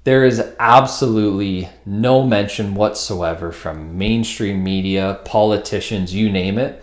there 0.04 0.25
is 0.25 0.42
absolutely 0.59 1.68
no 1.87 2.26
mention 2.26 2.75
whatsoever 2.75 3.52
from 3.52 3.97
mainstream 3.97 4.64
media, 4.64 5.21
politicians, 5.25 6.12
you 6.12 6.28
name 6.28 6.59
it, 6.59 6.82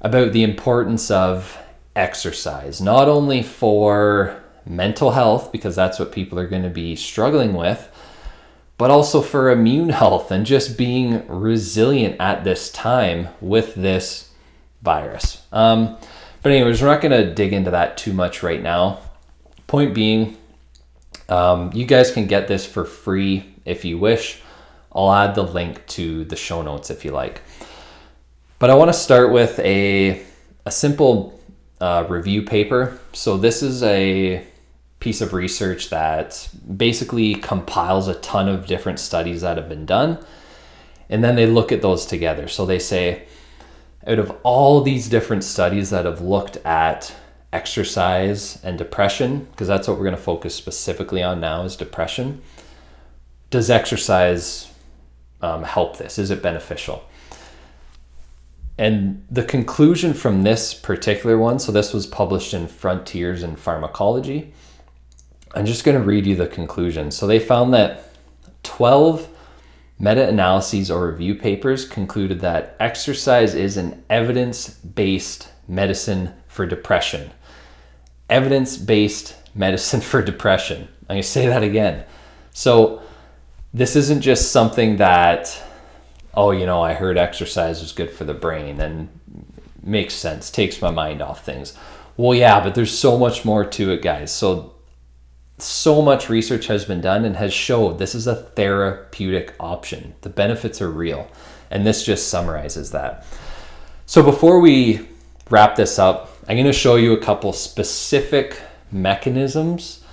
about 0.00 0.32
the 0.32 0.42
importance 0.42 1.10
of 1.10 1.58
exercise, 1.96 2.80
not 2.80 3.08
only 3.08 3.42
for 3.42 4.42
mental 4.66 5.12
health, 5.12 5.52
because 5.52 5.76
that's 5.76 5.98
what 5.98 6.12
people 6.12 6.38
are 6.38 6.46
going 6.46 6.62
to 6.62 6.70
be 6.70 6.96
struggling 6.96 7.54
with, 7.54 7.88
but 8.78 8.90
also 8.90 9.22
for 9.22 9.50
immune 9.50 9.88
health 10.00 10.30
and 10.30 10.46
just 10.46 10.76
being 10.76 11.26
resilient 11.28 12.16
at 12.20 12.44
this 12.44 12.70
time 12.72 13.28
with 13.40 13.74
this 13.74 14.30
virus. 14.82 15.46
Um, 15.52 15.96
but, 16.42 16.52
anyways, 16.52 16.82
we're 16.82 16.88
not 16.88 17.00
going 17.00 17.12
to 17.12 17.32
dig 17.32 17.52
into 17.52 17.70
that 17.70 17.96
too 17.96 18.12
much 18.12 18.42
right 18.42 18.62
now. 18.62 19.00
Point 19.66 19.94
being, 19.94 20.36
um, 21.28 21.72
you 21.72 21.86
guys 21.86 22.10
can 22.10 22.26
get 22.26 22.48
this 22.48 22.66
for 22.66 22.84
free 22.84 23.54
if 23.64 23.84
you 23.84 23.98
wish. 23.98 24.42
I'll 24.92 25.12
add 25.12 25.34
the 25.34 25.42
link 25.42 25.84
to 25.88 26.24
the 26.24 26.36
show 26.36 26.62
notes 26.62 26.90
if 26.90 27.04
you 27.04 27.10
like. 27.10 27.40
But 28.58 28.70
I 28.70 28.74
want 28.74 28.90
to 28.90 28.98
start 28.98 29.32
with 29.32 29.58
a, 29.60 30.22
a 30.64 30.70
simple 30.70 31.40
uh, 31.84 32.06
review 32.08 32.40
paper. 32.40 32.98
So, 33.12 33.36
this 33.36 33.62
is 33.62 33.82
a 33.82 34.42
piece 35.00 35.20
of 35.20 35.34
research 35.34 35.90
that 35.90 36.48
basically 36.78 37.34
compiles 37.34 38.08
a 38.08 38.14
ton 38.14 38.48
of 38.48 38.66
different 38.66 38.98
studies 38.98 39.42
that 39.42 39.58
have 39.58 39.68
been 39.68 39.84
done. 39.84 40.24
And 41.10 41.22
then 41.22 41.36
they 41.36 41.46
look 41.46 41.72
at 41.72 41.82
those 41.82 42.06
together. 42.06 42.48
So, 42.48 42.64
they 42.64 42.78
say, 42.78 43.26
out 44.06 44.18
of 44.18 44.34
all 44.44 44.80
these 44.80 45.10
different 45.10 45.44
studies 45.44 45.90
that 45.90 46.06
have 46.06 46.22
looked 46.22 46.56
at 46.64 47.14
exercise 47.52 48.64
and 48.64 48.78
depression, 48.78 49.46
because 49.50 49.68
that's 49.68 49.86
what 49.86 49.98
we're 49.98 50.04
going 50.04 50.16
to 50.16 50.22
focus 50.22 50.54
specifically 50.54 51.22
on 51.22 51.38
now 51.38 51.64
is 51.64 51.76
depression. 51.76 52.40
Does 53.50 53.68
exercise 53.68 54.72
um, 55.42 55.62
help 55.64 55.98
this? 55.98 56.18
Is 56.18 56.30
it 56.30 56.42
beneficial? 56.42 57.04
And 58.76 59.24
the 59.30 59.44
conclusion 59.44 60.14
from 60.14 60.42
this 60.42 60.74
particular 60.74 61.38
one, 61.38 61.58
so 61.58 61.70
this 61.70 61.92
was 61.92 62.06
published 62.06 62.54
in 62.54 62.66
Frontiers 62.66 63.42
in 63.42 63.56
Pharmacology. 63.56 64.52
I'm 65.54 65.66
just 65.66 65.84
going 65.84 65.96
to 65.96 66.04
read 66.04 66.26
you 66.26 66.34
the 66.34 66.48
conclusion. 66.48 67.10
So 67.10 67.26
they 67.26 67.38
found 67.38 67.72
that 67.74 68.10
12 68.64 69.28
meta 70.00 70.28
analyses 70.28 70.90
or 70.90 71.08
review 71.08 71.36
papers 71.36 71.86
concluded 71.86 72.40
that 72.40 72.76
exercise 72.80 73.54
is 73.54 73.76
an 73.76 74.02
evidence 74.10 74.70
based 74.70 75.50
medicine 75.68 76.32
for 76.48 76.66
depression 76.66 77.30
evidence 78.30 78.76
based 78.76 79.36
medicine 79.54 80.00
for 80.10 80.22
depression. 80.22 80.88
I'm 81.02 81.16
going 81.16 81.22
to 81.22 81.28
say 81.28 81.46
that 81.46 81.62
again. 81.62 82.04
So, 82.52 83.02
this 83.72 83.96
isn't 83.96 84.20
just 84.20 84.52
something 84.52 84.98
that, 84.98 85.60
oh, 86.36 86.50
you 86.50 86.66
know, 86.66 86.82
I 86.82 86.94
heard 86.94 87.16
exercise 87.16 87.80
was 87.80 87.92
good 87.92 88.10
for 88.10 88.24
the 88.24 88.34
brain 88.34 88.80
and 88.80 89.08
makes 89.82 90.14
sense, 90.14 90.50
takes 90.50 90.80
my 90.80 90.90
mind 90.90 91.22
off 91.22 91.44
things. 91.44 91.76
Well, 92.16 92.34
yeah, 92.34 92.62
but 92.62 92.74
there's 92.74 92.96
so 92.96 93.18
much 93.18 93.44
more 93.44 93.64
to 93.64 93.90
it, 93.92 94.02
guys. 94.02 94.32
So, 94.32 94.74
so 95.58 96.02
much 96.02 96.28
research 96.28 96.66
has 96.66 96.84
been 96.84 97.00
done 97.00 97.24
and 97.24 97.36
has 97.36 97.52
showed 97.52 97.98
this 97.98 98.14
is 98.14 98.26
a 98.26 98.36
therapeutic 98.36 99.54
option. 99.58 100.14
The 100.22 100.28
benefits 100.28 100.80
are 100.80 100.90
real. 100.90 101.28
And 101.70 101.86
this 101.86 102.04
just 102.04 102.28
summarizes 102.28 102.92
that. 102.92 103.26
So, 104.06 104.22
before 104.22 104.60
we 104.60 105.08
wrap 105.50 105.76
this 105.76 105.98
up, 105.98 106.30
I'm 106.48 106.56
going 106.56 106.66
to 106.66 106.72
show 106.72 106.96
you 106.96 107.12
a 107.12 107.20
couple 107.20 107.52
specific 107.52 108.60
mechanisms 108.92 110.04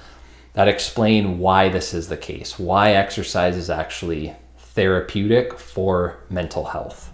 that 0.54 0.68
explain 0.68 1.40
why 1.40 1.70
this 1.70 1.94
is 1.94 2.08
the 2.08 2.18
case, 2.18 2.58
why 2.58 2.92
exercise 2.92 3.56
is 3.56 3.70
actually 3.70 4.36
therapeutic 4.74 5.58
for 5.60 6.24
mental 6.30 6.66
health. 6.66 7.12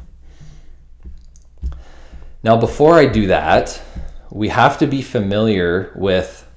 Now, 2.44 2.58
before 2.58 2.96
I 2.96 3.06
do 3.06 3.28
that, 3.28 3.82
we 4.32 4.50
have 4.50 4.78
to 4.80 4.88
be 4.88 5.02
familiar 5.02 5.92
with 5.96 6.48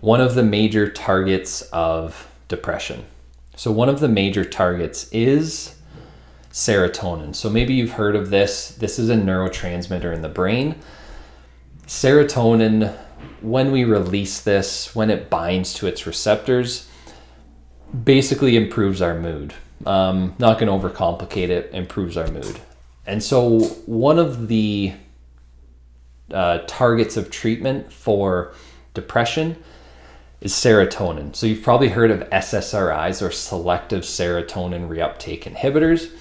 one 0.00 0.20
of 0.20 0.34
the 0.34 0.42
major 0.42 0.90
targets 0.90 1.62
of 1.72 2.30
depression. 2.48 3.04
So, 3.56 3.70
one 3.70 3.88
of 3.88 4.00
the 4.00 4.08
major 4.08 4.44
targets 4.44 5.08
is 5.12 5.76
serotonin. 6.50 7.34
So, 7.34 7.48
maybe 7.48 7.74
you've 7.74 7.92
heard 7.92 8.16
of 8.16 8.30
this. 8.30 8.70
This 8.70 8.98
is 8.98 9.08
a 9.08 9.14
neurotransmitter 9.14 10.12
in 10.12 10.22
the 10.22 10.28
brain 10.28 10.76
serotonin, 11.86 12.96
when 13.40 13.70
we 13.70 13.84
release 13.84 14.40
this, 14.40 14.94
when 14.94 15.10
it 15.10 15.30
binds 15.30 15.74
to 15.74 15.86
its 15.86 16.06
receptors, 16.06 16.88
basically 18.04 18.56
improves 18.56 19.02
our 19.02 19.18
mood. 19.18 19.54
Um, 19.86 20.34
not 20.38 20.58
going 20.58 20.68
to 20.68 20.88
overcomplicate 20.88 21.48
it, 21.48 21.70
improves 21.72 22.16
our 22.16 22.28
mood. 22.28 22.60
And 23.06 23.22
so, 23.22 23.60
one 23.86 24.18
of 24.18 24.48
the 24.48 24.94
uh, 26.30 26.58
targets 26.66 27.16
of 27.16 27.30
treatment 27.30 27.92
for 27.92 28.54
depression 28.94 29.62
is 30.40 30.52
serotonin. 30.52 31.34
So 31.34 31.46
you've 31.46 31.62
probably 31.62 31.88
heard 31.88 32.10
of 32.10 32.20
SSRIs 32.30 33.26
or 33.26 33.30
selective 33.30 34.02
serotonin 34.02 34.88
reuptake 34.88 35.44
inhibitors. 35.44 36.12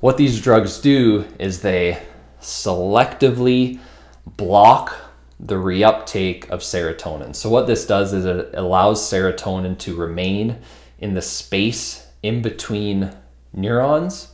What 0.00 0.16
these 0.16 0.40
drugs 0.40 0.78
do 0.78 1.24
is 1.38 1.62
they 1.62 2.02
selectively 2.40 3.80
block 4.26 4.94
the 5.40 5.54
reuptake 5.54 6.48
of 6.50 6.60
serotonin. 6.60 7.34
So 7.34 7.48
what 7.48 7.66
this 7.66 7.86
does 7.86 8.12
is 8.12 8.24
it 8.24 8.50
allows 8.54 9.00
serotonin 9.00 9.78
to 9.78 9.96
remain 9.96 10.58
in 10.98 11.14
the 11.14 11.22
space 11.22 12.05
in 12.26 12.42
between 12.42 13.12
neurons, 13.52 14.32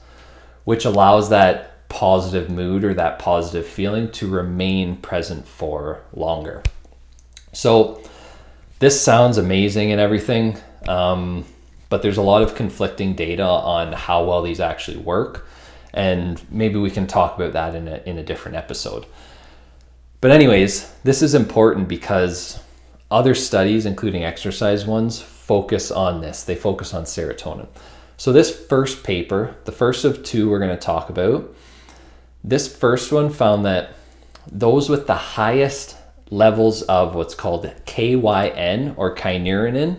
which 0.64 0.84
allows 0.84 1.30
that 1.30 1.88
positive 1.88 2.50
mood 2.50 2.84
or 2.84 2.94
that 2.94 3.18
positive 3.18 3.66
feeling 3.66 4.10
to 4.12 4.28
remain 4.28 4.96
present 4.96 5.46
for 5.46 6.00
longer. 6.14 6.62
So 7.52 8.02
this 8.78 9.00
sounds 9.00 9.38
amazing 9.38 9.92
and 9.92 10.00
everything, 10.00 10.58
um, 10.88 11.44
but 11.88 12.02
there's 12.02 12.16
a 12.16 12.22
lot 12.22 12.42
of 12.42 12.54
conflicting 12.54 13.14
data 13.14 13.44
on 13.44 13.92
how 13.92 14.24
well 14.24 14.42
these 14.42 14.60
actually 14.60 14.96
work. 14.96 15.46
And 15.94 16.42
maybe 16.50 16.78
we 16.78 16.90
can 16.90 17.06
talk 17.06 17.36
about 17.36 17.52
that 17.52 17.74
in 17.74 17.86
a, 17.86 18.02
in 18.06 18.16
a 18.18 18.22
different 18.22 18.56
episode. 18.56 19.04
But, 20.22 20.30
anyways, 20.30 20.90
this 21.04 21.20
is 21.20 21.34
important 21.34 21.88
because 21.88 22.58
other 23.10 23.34
studies, 23.34 23.84
including 23.84 24.24
exercise 24.24 24.86
ones, 24.86 25.20
focus 25.52 25.90
on 25.90 26.22
this. 26.22 26.44
They 26.44 26.54
focus 26.54 26.94
on 26.94 27.04
serotonin. 27.04 27.66
So, 28.16 28.32
this 28.32 28.50
first 28.66 29.04
paper, 29.04 29.54
the 29.66 29.78
first 29.82 30.06
of 30.06 30.24
two 30.24 30.48
we're 30.48 30.58
going 30.58 30.70
to 30.70 30.86
talk 30.92 31.10
about, 31.10 31.54
this 32.42 32.74
first 32.74 33.12
one 33.12 33.28
found 33.28 33.66
that 33.66 33.90
those 34.50 34.88
with 34.88 35.06
the 35.06 35.22
highest 35.36 35.98
levels 36.30 36.80
of 36.84 37.14
what's 37.14 37.34
called 37.34 37.70
KYN 37.84 38.94
or 38.96 39.14
kynurenine 39.14 39.98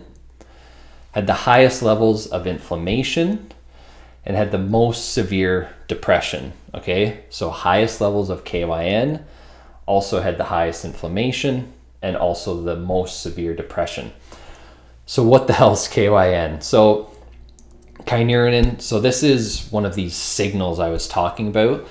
had 1.12 1.28
the 1.28 1.44
highest 1.48 1.84
levels 1.84 2.26
of 2.26 2.48
inflammation 2.48 3.52
and 4.24 4.36
had 4.36 4.50
the 4.50 4.58
most 4.58 5.12
severe 5.12 5.72
depression. 5.86 6.52
Okay, 6.74 7.22
so 7.30 7.50
highest 7.50 8.00
levels 8.00 8.28
of 8.28 8.42
KYN 8.42 9.22
also 9.86 10.20
had 10.20 10.36
the 10.36 10.50
highest 10.56 10.84
inflammation 10.84 11.72
and 12.02 12.16
also 12.16 12.60
the 12.60 12.74
most 12.74 13.22
severe 13.22 13.54
depression. 13.54 14.10
So 15.06 15.22
what 15.22 15.46
the 15.46 15.52
hell's 15.52 15.88
KYN? 15.88 16.62
So 16.62 17.10
kynurenine, 18.04 18.80
so 18.80 19.00
this 19.00 19.22
is 19.22 19.68
one 19.70 19.84
of 19.84 19.94
these 19.94 20.14
signals 20.14 20.80
I 20.80 20.90
was 20.90 21.08
talking 21.08 21.48
about 21.48 21.86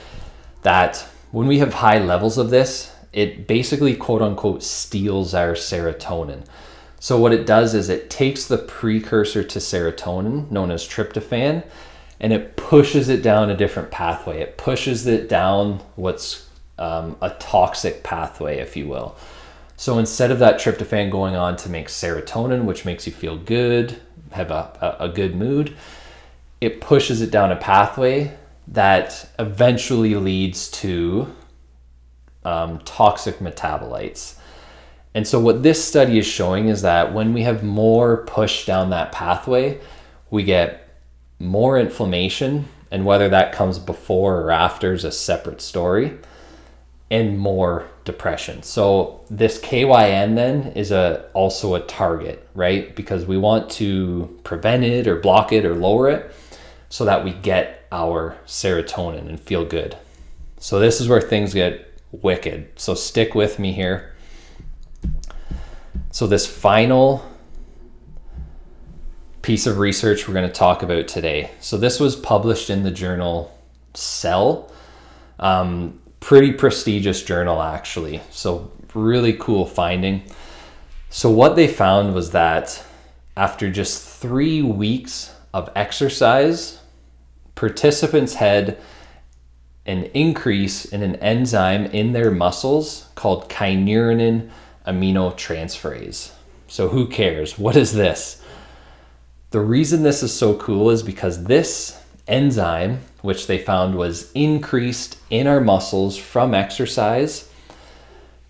that 0.64 0.98
when 1.32 1.48
we 1.48 1.60
have 1.60 1.74
high 1.74 2.00
levels 2.00 2.38
of 2.38 2.50
this, 2.50 2.92
it 3.12 3.48
basically 3.48 3.96
quote 3.96 4.22
unquote 4.22 4.64
steals 4.64 5.34
our 5.34 5.54
serotonin. 5.54 6.46
So 7.00 7.20
what 7.20 7.34
it 7.34 7.46
does 7.46 7.76
is 7.76 7.90
it 7.90 8.10
takes 8.10 8.46
the 8.46 8.58
precursor 8.58 9.44
to 9.44 9.60
serotonin 9.60 10.50
known 10.50 10.72
as 10.72 10.88
tryptophan 10.88 11.64
and 12.20 12.34
it 12.34 12.56
pushes 12.56 13.10
it 13.10 13.22
down 13.22 13.50
a 13.50 13.58
different 13.58 13.92
pathway. 13.92 14.40
It 14.40 14.58
pushes 14.58 15.06
it 15.06 15.28
down 15.28 15.84
what's 15.96 16.50
um, 16.80 17.18
a 17.22 17.32
toxic 17.32 18.04
pathway, 18.04 18.60
if 18.60 18.78
you 18.78 18.88
will. 18.88 19.16
So 19.76 19.98
instead 19.98 20.32
of 20.32 20.40
that 20.40 20.60
tryptophan 20.60 21.10
going 21.12 21.36
on 21.36 21.56
to 21.58 21.70
make 21.70 21.88
serotonin, 21.88 22.66
which 22.66 22.86
makes 22.86 23.08
you 23.08 23.14
feel 23.14 23.38
good, 23.38 24.00
have 24.32 24.52
a, 24.52 24.98
a, 25.00 25.10
good 25.10 25.36
mood, 25.36 25.76
it 26.62 26.80
pushes 26.80 27.22
it 27.22 27.32
down 27.32 27.52
a 27.52 27.56
pathway 27.56 28.38
that 28.68 29.30
eventually 29.40 30.16
leads 30.16 30.70
to 30.72 31.34
um, 32.46 32.80
toxic 32.80 33.40
metabolites. 33.40 34.36
And 35.16 35.28
so, 35.28 35.40
what 35.40 35.64
this 35.64 35.84
study 35.84 36.18
is 36.18 36.26
showing 36.26 36.70
is 36.70 36.82
that 36.82 37.14
when 37.14 37.34
we 37.34 37.44
have 37.44 37.64
more 37.64 38.26
push 38.26 38.66
down 38.66 38.90
that 38.90 39.12
pathway, 39.12 39.80
we 40.32 40.44
get 40.44 40.90
more 41.40 41.78
inflammation. 41.78 42.66
And 42.90 43.06
whether 43.06 43.30
that 43.30 43.54
comes 43.54 43.80
before 43.80 44.42
or 44.42 44.52
after 44.52 44.94
is 44.94 45.04
a 45.04 45.12
separate 45.12 45.62
story 45.62 46.18
and 47.10 47.38
more 47.38 47.88
depression. 48.06 48.64
So 48.64 49.24
this 49.30 49.60
KYN 49.60 50.36
then 50.36 50.74
is 50.74 50.92
a 50.92 51.30
also 51.34 51.76
a 51.76 51.80
target, 51.82 52.48
right? 52.54 52.96
Because 52.96 53.26
we 53.26 53.38
want 53.38 53.70
to 53.72 54.40
prevent 54.44 54.84
it 54.84 55.08
or 55.08 55.16
block 55.16 55.52
it 55.52 55.66
or 55.66 55.76
lower 55.76 56.10
it 56.10 56.34
so 56.90 57.06
that 57.06 57.24
we 57.24 57.32
get 57.32 57.88
our 57.92 58.38
serotonin 58.46 59.28
and 59.30 59.40
feel 59.40 59.66
good. 59.66 59.98
So 60.58 60.80
this 60.80 61.00
is 61.02 61.08
where 61.08 61.22
things 61.22 61.54
get 61.54 62.00
wicked. 62.12 62.80
So 62.80 62.94
stick 62.94 63.36
with 63.36 63.60
me 63.60 63.72
here. 63.72 64.14
So 66.12 66.28
this 66.28 66.46
final 66.46 67.26
piece 69.42 69.66
of 69.66 69.78
research 69.78 70.28
we're 70.28 70.34
going 70.34 70.48
to 70.48 70.54
talk 70.54 70.84
about 70.84 71.08
today. 71.08 71.52
So 71.60 71.78
this 71.78 72.00
was 72.00 72.16
published 72.16 72.70
in 72.70 72.84
the 72.84 72.92
journal 72.92 73.58
Cell. 73.94 74.72
Um, 75.40 76.00
pretty 76.24 76.54
prestigious 76.54 77.22
journal 77.22 77.62
actually. 77.62 78.22
So 78.32 78.72
really 78.94 79.34
cool 79.34 79.66
finding. 79.66 80.24
So 81.10 81.30
what 81.30 81.58
they 81.58 81.68
found 81.68 82.16
was 82.16 82.32
that 82.32 82.82
after 83.36 83.70
just 83.70 84.08
3 84.22 84.62
weeks 84.62 85.36
of 85.54 85.70
exercise, 85.76 86.80
participants 87.56 88.36
had 88.36 88.78
an 89.86 90.06
increase 90.14 90.86
in 90.86 91.04
an 91.04 91.18
enzyme 91.18 91.88
in 91.88 92.14
their 92.14 92.32
muscles 92.32 93.10
called 93.16 93.50
kynurenine 93.50 94.50
aminotransferase. 94.88 96.32
So 96.68 96.88
who 96.88 97.08
cares? 97.08 97.60
What 97.60 97.76
is 97.76 97.92
this? 97.94 98.42
The 99.52 99.60
reason 99.60 100.04
this 100.04 100.24
is 100.24 100.34
so 100.34 100.56
cool 100.56 100.90
is 100.90 101.04
because 101.04 101.44
this 101.44 102.02
enzyme, 102.28 103.02
which 103.24 103.48
they 103.48 103.58
found 103.58 103.96
was 103.96 104.30
increased 104.34 105.18
in 105.30 105.48
our 105.48 105.62
muscles 105.62 106.18
from 106.18 106.54
exercise, 106.54 107.50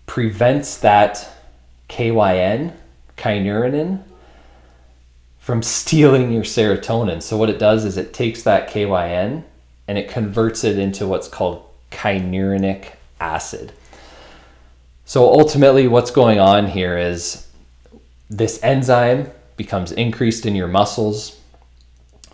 prevents 0.04 0.78
that 0.78 1.30
KYN, 1.88 2.72
kynurenine, 3.16 4.02
from 5.38 5.62
stealing 5.62 6.32
your 6.32 6.42
serotonin. 6.42 7.22
So, 7.22 7.36
what 7.36 7.50
it 7.50 7.58
does 7.60 7.84
is 7.84 7.96
it 7.96 8.12
takes 8.12 8.42
that 8.42 8.68
KYN 8.68 9.44
and 9.86 9.96
it 9.98 10.08
converts 10.08 10.64
it 10.64 10.76
into 10.76 11.06
what's 11.06 11.28
called 11.28 11.64
kynurenic 11.92 12.94
acid. 13.20 13.72
So, 15.04 15.32
ultimately, 15.32 15.86
what's 15.86 16.10
going 16.10 16.40
on 16.40 16.66
here 16.66 16.98
is 16.98 17.46
this 18.28 18.60
enzyme 18.64 19.30
becomes 19.56 19.92
increased 19.92 20.46
in 20.46 20.56
your 20.56 20.66
muscles 20.66 21.40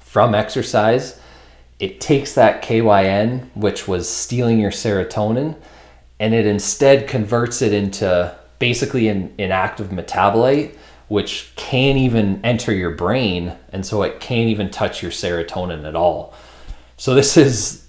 from 0.00 0.34
exercise 0.34 1.19
it 1.80 1.98
takes 1.98 2.34
that 2.34 2.62
KYN, 2.62 3.48
which 3.54 3.88
was 3.88 4.08
stealing 4.08 4.60
your 4.60 4.70
serotonin, 4.70 5.56
and 6.20 6.34
it 6.34 6.46
instead 6.46 7.08
converts 7.08 7.62
it 7.62 7.72
into 7.72 8.36
basically 8.58 9.08
an 9.08 9.34
inactive 9.38 9.88
metabolite, 9.88 10.76
which 11.08 11.50
can't 11.56 11.96
even 11.96 12.38
enter 12.44 12.72
your 12.72 12.90
brain. 12.90 13.56
And 13.72 13.84
so 13.84 14.02
it 14.02 14.20
can't 14.20 14.50
even 14.50 14.70
touch 14.70 15.02
your 15.02 15.10
serotonin 15.10 15.88
at 15.88 15.96
all. 15.96 16.34
So 16.98 17.14
this 17.14 17.38
is, 17.38 17.88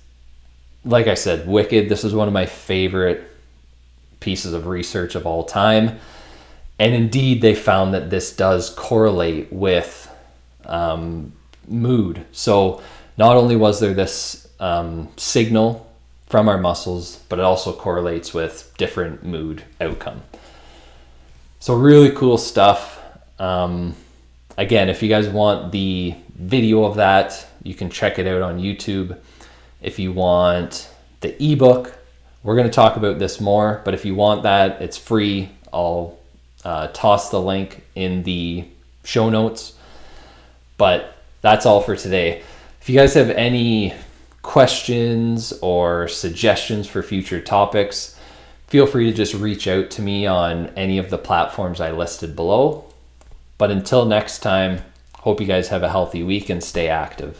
like 0.85 1.07
I 1.07 1.13
said, 1.13 1.45
wicked. 1.45 1.89
This 1.89 2.05
is 2.05 2.15
one 2.15 2.29
of 2.29 2.33
my 2.33 2.45
favorite 2.45 3.27
pieces 4.21 4.53
of 4.53 4.67
research 4.67 5.15
of 5.15 5.27
all 5.27 5.43
time. 5.43 5.99
And 6.79 6.95
indeed, 6.95 7.41
they 7.41 7.53
found 7.53 7.93
that 7.93 8.09
this 8.09 8.33
does 8.33 8.69
correlate 8.69 9.51
with 9.51 10.09
um, 10.65 11.33
mood. 11.67 12.25
So 12.31 12.81
not 13.21 13.37
only 13.37 13.55
was 13.55 13.79
there 13.79 13.93
this 13.93 14.47
um, 14.59 15.07
signal 15.15 15.87
from 16.25 16.49
our 16.49 16.57
muscles, 16.57 17.19
but 17.29 17.37
it 17.37 17.45
also 17.45 17.71
correlates 17.71 18.33
with 18.33 18.73
different 18.79 19.23
mood 19.23 19.61
outcome. 19.79 20.23
So 21.59 21.75
really 21.75 22.09
cool 22.13 22.39
stuff. 22.39 22.99
Um, 23.37 23.93
again, 24.57 24.89
if 24.89 25.03
you 25.03 25.07
guys 25.07 25.29
want 25.29 25.71
the 25.71 26.15
video 26.33 26.83
of 26.83 26.95
that, 26.95 27.45
you 27.61 27.75
can 27.75 27.91
check 27.91 28.17
it 28.17 28.25
out 28.25 28.41
on 28.41 28.59
YouTube. 28.59 29.15
If 29.83 29.99
you 29.99 30.13
want 30.13 30.89
the 31.19 31.31
ebook, 31.43 31.95
we're 32.41 32.55
going 32.55 32.67
to 32.67 32.73
talk 32.73 32.95
about 32.95 33.19
this 33.19 33.39
more, 33.39 33.83
but 33.85 33.93
if 33.93 34.03
you 34.03 34.15
want 34.15 34.41
that, 34.41 34.81
it's 34.81 34.97
free. 34.97 35.51
I'll 35.71 36.17
uh, 36.65 36.87
toss 36.87 37.29
the 37.29 37.39
link 37.39 37.83
in 37.93 38.23
the 38.23 38.65
show 39.03 39.29
notes. 39.29 39.73
But 40.77 41.17
that's 41.41 41.67
all 41.67 41.81
for 41.81 41.95
today. 41.95 42.41
If 42.81 42.89
you 42.89 42.95
guys 42.95 43.13
have 43.13 43.29
any 43.29 43.93
questions 44.41 45.53
or 45.61 46.07
suggestions 46.07 46.87
for 46.87 47.03
future 47.03 47.39
topics, 47.39 48.19
feel 48.69 48.87
free 48.87 49.05
to 49.05 49.15
just 49.15 49.35
reach 49.35 49.67
out 49.67 49.91
to 49.91 50.01
me 50.01 50.25
on 50.25 50.69
any 50.69 50.97
of 50.97 51.11
the 51.11 51.19
platforms 51.19 51.79
I 51.79 51.91
listed 51.91 52.35
below. 52.35 52.85
But 53.59 53.69
until 53.69 54.05
next 54.05 54.39
time, 54.39 54.81
hope 55.19 55.39
you 55.39 55.45
guys 55.45 55.67
have 55.67 55.83
a 55.83 55.89
healthy 55.89 56.23
week 56.23 56.49
and 56.49 56.63
stay 56.63 56.87
active. 56.87 57.37